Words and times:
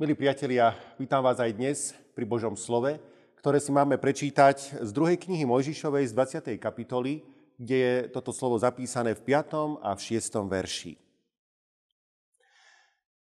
Milí 0.00 0.16
priatelia, 0.16 0.72
vítam 0.96 1.20
vás 1.20 1.36
aj 1.44 1.52
dnes 1.52 1.92
pri 2.16 2.24
Božom 2.24 2.56
slove, 2.56 2.96
ktoré 3.36 3.60
si 3.60 3.68
máme 3.68 4.00
prečítať 4.00 4.80
z 4.80 4.90
druhej 4.96 5.20
knihy 5.20 5.44
Mojžišovej 5.44 6.08
z 6.08 6.16
20. 6.16 6.56
kapitoly, 6.56 7.20
kde 7.60 7.76
je 7.76 7.94
toto 8.08 8.32
slovo 8.32 8.56
zapísané 8.56 9.12
v 9.12 9.20
5. 9.20 9.76
a 9.84 9.92
v 9.92 10.00
6. 10.00 10.40
verši. 10.48 10.96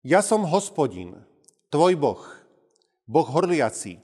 Ja 0.07 0.23
som 0.23 0.47
hospodin, 0.47 1.19
tvoj 1.67 1.99
Boh, 1.99 2.23
Boh 3.03 3.27
horliaci, 3.27 3.99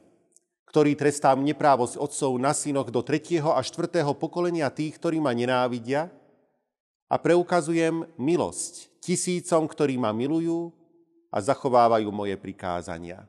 ktorý 0.68 1.00
trestám 1.00 1.48
neprávosť 1.48 1.96
otcov 1.96 2.36
na 2.36 2.52
synoch 2.52 2.92
do 2.92 3.00
3. 3.00 3.40
a 3.56 3.64
4. 3.64 4.04
pokolenia 4.20 4.68
tých, 4.68 5.00
ktorí 5.00 5.24
ma 5.24 5.32
nenávidia 5.32 6.12
a 7.08 7.16
preukazujem 7.16 8.04
milosť 8.20 9.00
tisícom, 9.00 9.64
ktorí 9.64 9.96
ma 9.96 10.12
milujú 10.12 10.76
a 11.32 11.38
zachovávajú 11.42 12.10
moje 12.14 12.36
prikázania. 12.40 13.26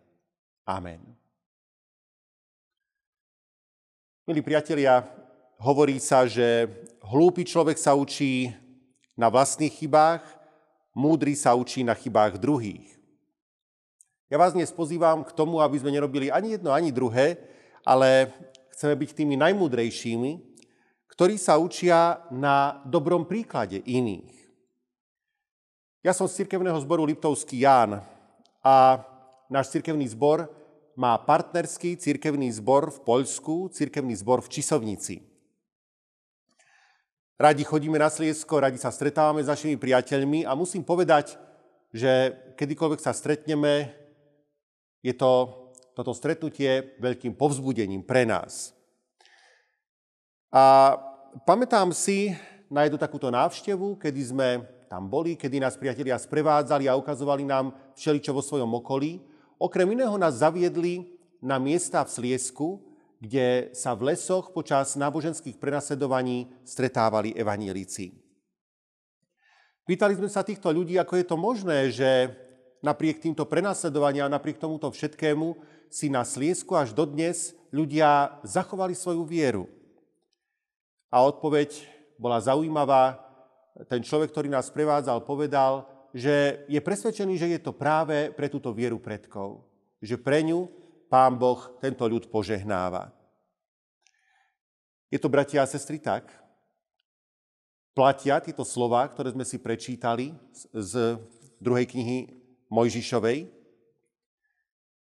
Amen. 0.67 1.01
Milí 4.27 4.43
priatelia, 4.43 5.07
hovorí 5.63 6.03
sa, 6.03 6.27
že 6.27 6.67
hlúpy 7.01 7.47
človek 7.47 7.79
sa 7.79 7.95
učí 7.95 8.51
na 9.15 9.31
vlastných 9.31 9.73
chybách, 9.73 10.27
múdry 10.91 11.39
sa 11.39 11.55
učí 11.55 11.87
na 11.87 11.95
chybách 11.95 12.37
druhých. 12.37 12.97
Ja 14.27 14.43
vás 14.43 14.53
dnes 14.53 14.75
pozývam 14.75 15.23
k 15.23 15.31
tomu, 15.31 15.63
aby 15.63 15.79
sme 15.79 15.95
nerobili 15.95 16.29
ani 16.35 16.59
jedno, 16.59 16.75
ani 16.75 16.91
druhé, 16.91 17.39
ale 17.87 18.35
chceme 18.75 18.99
byť 18.99 19.11
tými 19.15 19.39
najmúdrejšími, 19.39 20.33
ktorí 21.17 21.41
sa 21.41 21.57
učia 21.57 22.21
na 22.29 22.83
dobrom 22.85 23.25
príklade 23.25 23.81
iných. 23.87 24.36
Ja 26.05 26.13
som 26.13 26.29
z 26.29 26.45
cirkevného 26.45 26.77
zboru 26.85 27.09
Liptovský 27.09 27.65
Ján 27.65 28.05
a 28.61 29.01
náš 29.49 29.73
cirkevný 29.73 30.05
zbor 30.13 30.51
má 30.97 31.17
partnerský 31.17 31.97
cirkevný 31.97 32.53
zbor 32.53 32.93
v 32.93 32.99
Poľsku, 33.05 33.73
cirkevný 33.73 34.17
zbor 34.17 34.45
v 34.45 34.49
Čisovnici. 34.49 35.25
Radi 37.37 37.65
chodíme 37.69 38.01
na 38.01 38.09
Sliesko, 38.09 38.61
radi 38.61 38.81
sa 38.81 38.89
stretávame 38.89 39.45
s 39.45 39.53
našimi 39.53 39.77
priateľmi 39.77 40.49
a 40.49 40.57
musím 40.57 40.81
povedať, 40.81 41.37
že 41.93 42.33
kedykoľvek 42.57 43.01
sa 43.01 43.13
stretneme, 43.13 43.93
je 45.05 45.13
to 45.13 45.53
toto 45.97 46.13
stretnutie 46.13 46.97
veľkým 47.01 47.37
povzbudením 47.37 48.05
pre 48.05 48.29
nás. 48.29 48.77
A 50.53 50.97
pamätám 51.45 51.93
si 51.93 52.37
na 52.69 52.85
jednu 52.85 53.01
takúto 53.01 53.33
návštevu, 53.33 53.97
kedy 54.01 54.21
sme 54.33 54.76
tam 54.87 55.11
boli, 55.11 55.35
kedy 55.35 55.59
nás 55.59 55.75
priatelia 55.75 56.19
sprevádzali 56.19 56.87
a 56.87 56.99
ukazovali 56.99 57.43
nám 57.43 57.75
všeličo 57.99 58.31
vo 58.31 58.43
svojom 58.43 58.71
okolí. 58.79 59.19
Okrem 59.59 59.87
iného 59.93 60.15
nás 60.15 60.41
zaviedli 60.41 61.19
na 61.43 61.59
miesta 61.59 62.07
v 62.07 62.13
Sliesku, 62.13 62.83
kde 63.19 63.73
sa 63.75 63.97
v 63.97 64.13
lesoch 64.13 64.53
počas 64.53 64.95
náboženských 64.95 65.57
prenasledovaní 65.59 66.53
stretávali 66.63 67.33
evanílici. 67.35 68.13
Pýtali 69.87 70.19
sme 70.19 70.31
sa 70.31 70.43
týchto 70.43 70.71
ľudí, 70.71 70.99
ako 70.99 71.15
je 71.15 71.27
to 71.27 71.37
možné, 71.39 71.79
že 71.95 72.11
napriek 72.83 73.23
týmto 73.23 73.47
prenasledovaniam, 73.47 74.31
napriek 74.31 74.59
tomuto 74.59 74.91
všetkému, 74.91 75.55
si 75.87 76.11
na 76.11 76.27
Sliesku 76.27 76.75
až 76.75 76.91
dodnes 76.91 77.55
ľudia 77.71 78.39
zachovali 78.43 78.95
svoju 78.99 79.23
vieru. 79.23 79.65
A 81.11 81.23
odpoveď 81.23 81.87
bola 82.19 82.43
zaujímavá, 82.43 83.26
ten 83.85 84.01
človek, 84.01 84.33
ktorý 84.33 84.49
nás 84.49 84.73
prevádzal, 84.73 85.29
povedal, 85.29 85.85
že 86.17 86.65
je 86.65 86.81
presvedčený, 86.81 87.37
že 87.37 87.53
je 87.53 87.61
to 87.61 87.77
práve 87.77 88.33
pre 88.33 88.49
túto 88.49 88.73
vieru 88.73 88.97
predkov. 88.97 89.61
Že 90.01 90.17
pre 90.25 90.41
ňu 90.41 90.65
pán 91.13 91.37
Boh 91.37 91.61
tento 91.77 92.09
ľud 92.09 92.33
požehnáva. 92.33 93.13
Je 95.13 95.21
to, 95.21 95.29
bratia 95.29 95.61
a 95.61 95.69
sestry, 95.69 96.01
tak? 96.01 96.33
Platia 97.93 98.41
tieto 98.41 98.65
slova, 98.65 99.05
ktoré 99.09 99.33
sme 99.33 99.45
si 99.45 99.61
prečítali 99.61 100.33
z 100.73 101.21
druhej 101.61 101.89
knihy 101.89 102.33
Mojžišovej? 102.69 103.49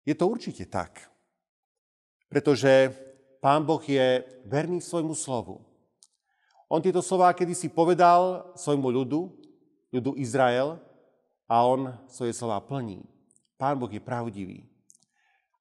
Je 0.04 0.16
to 0.16 0.26
určite 0.28 0.68
tak. 0.68 1.08
Pretože 2.28 2.92
pán 3.40 3.64
Boh 3.64 3.80
je 3.84 4.24
verný 4.48 4.84
svojmu 4.84 5.16
slovu. 5.16 5.64
On 6.74 6.82
tieto 6.82 7.06
slová 7.06 7.30
kedysi 7.38 7.70
povedal 7.70 8.50
svojmu 8.58 8.90
ľudu, 8.90 9.30
ľudu 9.94 10.18
Izrael, 10.18 10.82
a 11.46 11.62
on 11.70 11.94
svoje 12.10 12.34
slova 12.34 12.58
plní. 12.66 13.06
Pán 13.62 13.78
Boh 13.78 13.94
je 13.94 14.02
pravdivý. 14.02 14.66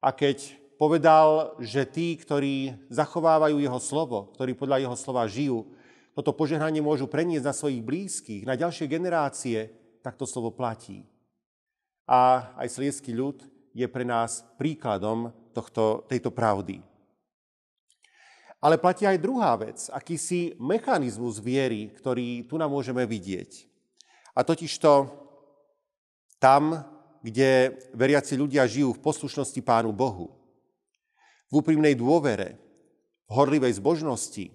A 0.01 0.09
keď 0.09 0.57
povedal, 0.81 1.53
že 1.61 1.85
tí, 1.85 2.17
ktorí 2.17 2.89
zachovávajú 2.89 3.61
jeho 3.61 3.77
slovo, 3.77 4.33
ktorí 4.33 4.57
podľa 4.57 4.89
jeho 4.89 4.97
slova 4.97 5.29
žijú, 5.29 5.69
toto 6.17 6.33
požehnanie 6.33 6.81
môžu 6.81 7.05
preniesť 7.05 7.45
na 7.45 7.53
svojich 7.53 7.85
blízkych, 7.85 8.49
na 8.49 8.57
ďalšie 8.57 8.89
generácie, 8.89 9.69
tak 10.01 10.17
to 10.17 10.25
slovo 10.25 10.49
platí. 10.49 11.05
A 12.09 12.57
aj 12.57 12.73
slieský 12.73 13.13
ľud 13.13 13.45
je 13.77 13.85
pre 13.85 14.09
nás 14.09 14.49
príkladom 14.57 15.29
tohto, 15.53 16.09
tejto 16.09 16.33
pravdy. 16.33 16.81
Ale 18.63 18.79
platí 18.79 19.03
aj 19.03 19.19
druhá 19.19 19.59
vec, 19.59 19.91
akýsi 19.91 20.55
mechanizmus 20.63 21.43
viery, 21.43 21.91
ktorý 21.91 22.47
tu 22.47 22.55
nám 22.55 22.71
môžeme 22.71 23.03
vidieť. 23.03 23.67
A 24.39 24.47
totiž 24.47 24.79
to 24.79 25.11
tam, 26.39 26.87
kde 27.27 27.75
veriaci 27.91 28.39
ľudia 28.39 28.63
žijú 28.71 28.95
v 28.95 29.03
poslušnosti 29.03 29.59
Pánu 29.67 29.91
Bohu, 29.91 30.31
v 31.51 31.53
úprimnej 31.59 31.99
dôvere, 31.99 32.55
v 33.27 33.31
horlivej 33.35 33.83
zbožnosti, 33.83 34.55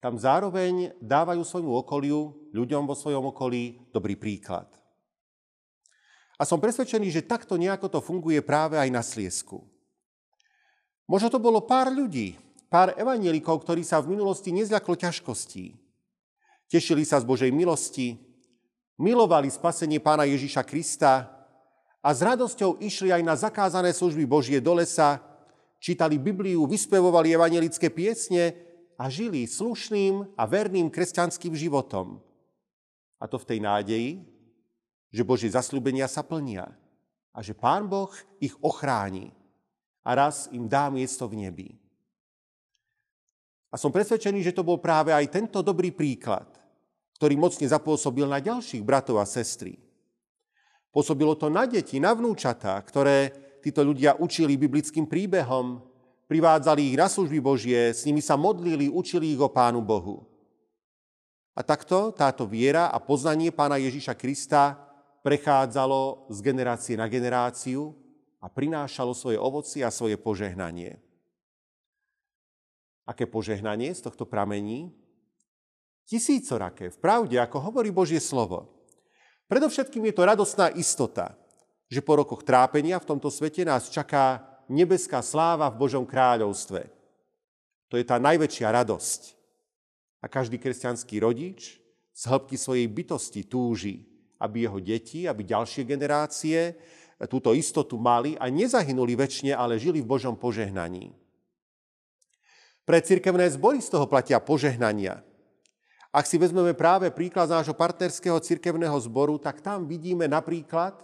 tam 0.00 0.16
zároveň 0.16 0.96
dávajú 1.04 1.44
svojmu 1.44 1.76
okoliu, 1.84 2.32
ľuďom 2.56 2.88
vo 2.88 2.96
svojom 2.96 3.36
okolí, 3.36 3.92
dobrý 3.92 4.16
príklad. 4.16 4.64
A 6.40 6.48
som 6.48 6.56
presvedčený, 6.56 7.12
že 7.12 7.28
takto 7.28 7.60
nejako 7.60 7.92
to 7.92 8.00
funguje 8.00 8.40
práve 8.40 8.80
aj 8.80 8.88
na 8.88 9.04
Sliesku. 9.04 9.60
Možno 11.04 11.28
to 11.28 11.36
bolo 11.36 11.60
pár 11.60 11.92
ľudí, 11.92 12.40
pár 12.70 12.94
evanielikov, 12.94 13.66
ktorí 13.66 13.82
sa 13.82 13.98
v 13.98 14.14
minulosti 14.14 14.54
nezľaklo 14.54 14.94
ťažkostí. 14.94 15.74
Tešili 16.70 17.02
sa 17.02 17.18
z 17.18 17.26
Božej 17.26 17.50
milosti, 17.50 18.14
milovali 18.94 19.50
spasenie 19.50 19.98
pána 19.98 20.22
Ježiša 20.30 20.62
Krista 20.62 21.26
a 21.98 22.08
s 22.14 22.22
radosťou 22.22 22.78
išli 22.78 23.10
aj 23.10 23.22
na 23.26 23.34
zakázané 23.34 23.90
služby 23.90 24.22
Božie 24.22 24.62
do 24.62 24.78
lesa, 24.78 25.18
čítali 25.82 26.14
Bibliu, 26.14 26.62
vyspevovali 26.70 27.34
evanielické 27.34 27.90
piesne 27.90 28.54
a 28.94 29.10
žili 29.10 29.50
slušným 29.50 30.38
a 30.38 30.42
verným 30.46 30.94
kresťanským 30.94 31.58
životom. 31.58 32.22
A 33.18 33.26
to 33.26 33.34
v 33.34 33.48
tej 33.50 33.58
nádeji, 33.58 34.10
že 35.10 35.26
Božie 35.26 35.50
zasľúbenia 35.50 36.06
sa 36.06 36.22
plnia 36.22 36.70
a 37.34 37.42
že 37.42 37.50
Pán 37.50 37.90
Boh 37.90 38.14
ich 38.38 38.54
ochráni 38.62 39.34
a 40.06 40.14
raz 40.14 40.46
im 40.54 40.70
dá 40.70 40.86
miesto 40.86 41.26
v 41.26 41.50
nebi. 41.50 41.79
A 43.70 43.78
som 43.78 43.94
presvedčený, 43.94 44.42
že 44.42 44.54
to 44.54 44.66
bol 44.66 44.82
práve 44.82 45.14
aj 45.14 45.30
tento 45.30 45.62
dobrý 45.62 45.94
príklad, 45.94 46.50
ktorý 47.16 47.38
mocne 47.38 47.66
zapôsobil 47.70 48.26
na 48.26 48.42
ďalších 48.42 48.82
bratov 48.82 49.22
a 49.22 49.26
sestry. 49.26 49.78
Pôsobilo 50.90 51.38
to 51.38 51.46
na 51.46 51.70
deti, 51.70 52.02
na 52.02 52.10
vnúčatá, 52.10 52.74
ktoré 52.82 53.30
títo 53.62 53.86
ľudia 53.86 54.18
učili 54.18 54.58
biblickým 54.58 55.06
príbehom, 55.06 55.86
privádzali 56.26 56.94
ich 56.94 56.96
na 56.98 57.06
služby 57.06 57.38
Božie, 57.38 57.94
s 57.94 58.02
nimi 58.02 58.18
sa 58.18 58.34
modlili, 58.34 58.90
učili 58.90 59.34
ich 59.34 59.40
o 59.42 59.46
Pánu 59.46 59.78
Bohu. 59.86 60.26
A 61.54 61.62
takto 61.62 62.10
táto 62.10 62.46
viera 62.46 62.90
a 62.90 62.98
poznanie 62.98 63.54
Pána 63.54 63.78
Ježiša 63.78 64.18
Krista 64.18 64.78
prechádzalo 65.22 66.30
z 66.32 66.38
generácie 66.42 66.94
na 66.98 67.06
generáciu 67.06 67.94
a 68.40 68.48
prinášalo 68.48 69.12
svoje 69.12 69.36
ovoci 69.36 69.84
a 69.84 69.92
svoje 69.92 70.16
požehnanie. 70.16 70.96
Aké 73.08 73.28
požehnanie 73.28 73.92
z 73.94 74.04
tohto 74.04 74.26
pramení? 74.28 74.92
Tisícoraké, 76.10 76.90
v 76.90 76.98
pravde, 76.98 77.38
ako 77.38 77.70
hovorí 77.70 77.94
Božie 77.94 78.18
slovo. 78.18 78.80
Predovšetkým 79.46 80.10
je 80.10 80.14
to 80.14 80.22
radostná 80.26 80.70
istota, 80.74 81.38
že 81.90 82.02
po 82.02 82.18
rokoch 82.18 82.46
trápenia 82.46 82.98
v 83.02 83.08
tomto 83.14 83.30
svete 83.30 83.66
nás 83.66 83.90
čaká 83.90 84.42
nebeská 84.70 85.22
sláva 85.22 85.66
v 85.70 85.78
Božom 85.82 86.06
kráľovstve. 86.06 86.86
To 87.90 87.98
je 87.98 88.06
tá 88.06 88.22
najväčšia 88.22 88.70
radosť. 88.70 89.20
A 90.22 90.30
každý 90.30 90.62
kresťanský 90.62 91.18
rodič 91.18 91.82
z 92.14 92.22
hĺbky 92.30 92.54
svojej 92.54 92.86
bytosti 92.86 93.42
túži, 93.50 94.06
aby 94.38 94.64
jeho 94.66 94.78
deti, 94.78 95.26
aby 95.26 95.42
ďalšie 95.42 95.82
generácie 95.82 96.78
túto 97.28 97.52
istotu 97.52 98.00
mali 98.00 98.38
a 98.38 98.48
nezahynuli 98.48 99.12
väčšine, 99.18 99.52
ale 99.52 99.76
žili 99.76 100.00
v 100.00 100.08
Božom 100.08 100.38
požehnaní. 100.38 101.12
Pre 102.90 102.98
cirkevné 102.98 103.46
zbory 103.54 103.78
z 103.78 103.86
toho 103.86 104.10
platia 104.10 104.42
požehnania. 104.42 105.22
Ak 106.10 106.26
si 106.26 106.42
vezmeme 106.42 106.74
práve 106.74 107.06
príklad 107.14 107.46
nášho 107.46 107.70
partnerského 107.70 108.34
cirkevného 108.42 108.98
zboru, 109.06 109.38
tak 109.38 109.62
tam 109.62 109.86
vidíme 109.86 110.26
napríklad, 110.26 110.98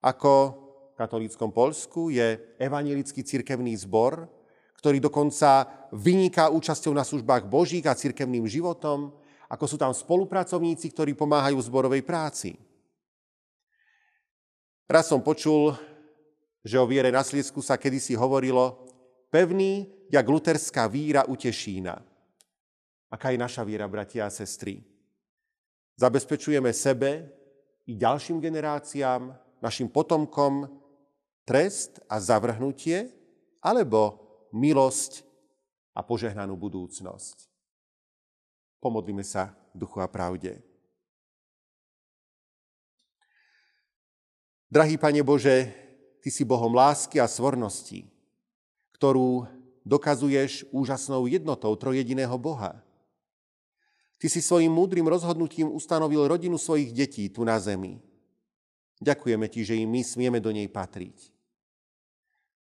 ako 0.00 0.56
katolíckom 0.96 1.52
Polsku 1.52 2.08
je 2.08 2.40
evangelický 2.56 3.20
cirkevný 3.20 3.76
zbor, 3.76 4.32
ktorý 4.80 4.96
dokonca 4.96 5.68
vyniká 5.92 6.48
účasťou 6.48 6.96
na 6.96 7.04
službách 7.04 7.52
Božích 7.52 7.84
a 7.84 7.92
cirkevným 7.92 8.48
životom, 8.48 9.12
ako 9.52 9.64
sú 9.68 9.76
tam 9.76 9.92
spolupracovníci, 9.92 10.88
ktorí 10.88 11.12
pomáhajú 11.12 11.60
v 11.60 11.68
zborovej 11.68 12.00
práci. 12.00 12.56
Raz 14.88 15.04
som 15.04 15.20
počul, 15.20 15.76
že 16.64 16.80
o 16.80 16.88
viere 16.88 17.12
na 17.12 17.20
Sliesku 17.20 17.60
sa 17.60 17.76
kedysi 17.76 18.16
hovorilo 18.16 18.79
pevný, 19.30 19.86
jak 20.10 20.28
luterská 20.28 20.86
víra 20.86 21.24
u 21.24 21.38
Tešína. 21.38 22.02
Aká 23.10 23.30
je 23.30 23.38
naša 23.38 23.62
viera, 23.62 23.86
bratia 23.86 24.26
a 24.26 24.30
sestry? 24.30 24.82
Zabezpečujeme 25.98 26.70
sebe 26.74 27.30
i 27.86 27.94
ďalším 27.94 28.42
generáciám, 28.42 29.34
našim 29.62 29.90
potomkom 29.90 30.70
trest 31.46 31.98
a 32.06 32.22
zavrhnutie, 32.22 33.10
alebo 33.60 34.18
milosť 34.54 35.26
a 35.94 36.00
požehnanú 36.00 36.56
budúcnosť. 36.56 37.50
Pomodlíme 38.80 39.26
sa 39.26 39.52
duchu 39.74 40.00
a 40.00 40.08
pravde. 40.08 40.62
Drahý 44.70 44.96
Pane 44.96 45.20
Bože, 45.26 45.74
Ty 46.22 46.28
si 46.30 46.46
Bohom 46.46 46.70
lásky 46.72 47.18
a 47.18 47.26
svornosti, 47.26 48.06
ktorú 49.00 49.48
dokazuješ 49.80 50.68
úžasnou 50.68 51.24
jednotou 51.24 51.72
trojediného 51.72 52.36
Boha. 52.36 52.84
Ty 54.20 54.28
si 54.28 54.44
svojim 54.44 54.68
múdrym 54.68 55.08
rozhodnutím 55.08 55.72
ustanovil 55.72 56.28
rodinu 56.28 56.60
svojich 56.60 56.92
detí 56.92 57.24
tu 57.32 57.40
na 57.40 57.56
zemi. 57.56 57.96
Ďakujeme 59.00 59.48
Ti, 59.48 59.60
že 59.64 59.74
i 59.80 59.88
my 59.88 60.04
smieme 60.04 60.36
do 60.36 60.52
nej 60.52 60.68
patriť. 60.68 61.32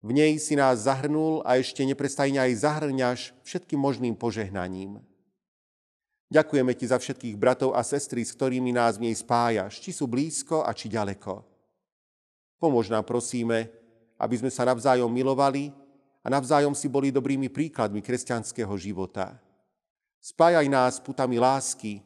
V 0.04 0.12
nej 0.12 0.36
si 0.36 0.60
nás 0.60 0.84
zahrnul 0.84 1.40
a 1.48 1.56
ešte 1.56 1.88
neprestajne 1.88 2.44
aj 2.44 2.68
zahrňaš 2.68 3.32
všetkým 3.48 3.80
možným 3.80 4.20
požehnaním. 4.20 5.00
Ďakujeme 6.28 6.76
Ti 6.76 6.86
za 6.92 7.00
všetkých 7.00 7.40
bratov 7.40 7.80
a 7.80 7.82
sestry, 7.88 8.28
s 8.28 8.36
ktorými 8.36 8.76
nás 8.76 9.00
v 9.00 9.08
nej 9.08 9.16
spájaš, 9.16 9.80
či 9.80 9.96
sú 9.96 10.04
blízko 10.04 10.68
a 10.68 10.76
či 10.76 10.92
ďaleko. 10.92 11.48
Pomôž 12.60 12.92
nám, 12.92 13.08
prosíme, 13.08 13.72
aby 14.20 14.36
sme 14.36 14.52
sa 14.52 14.68
navzájom 14.68 15.08
milovali 15.08 15.85
a 16.26 16.28
navzájom 16.34 16.74
si 16.74 16.90
boli 16.90 17.14
dobrými 17.14 17.54
príkladmi 17.54 18.02
kresťanského 18.02 18.74
života. 18.82 19.38
Spájaj 20.18 20.66
nás 20.66 20.98
putami 20.98 21.38
lásky 21.38 22.02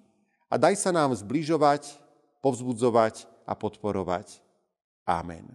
a 0.51 0.60
daj 0.60 0.75
sa 0.75 0.92
nám 0.92 1.16
zbližovať, 1.16 1.95
povzbudzovať 2.44 3.24
a 3.48 3.56
podporovať. 3.56 4.44
Amen. 5.07 5.48